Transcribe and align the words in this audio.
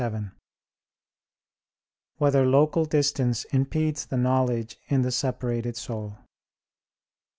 7] 0.01 0.31
Whether 2.17 2.43
Local 2.43 2.85
Distance 2.85 3.43
Impedes 3.53 4.07
the 4.07 4.17
Knowledge 4.17 4.79
in 4.87 5.03
the 5.03 5.11
Separated 5.11 5.77
Soul? 5.77 6.17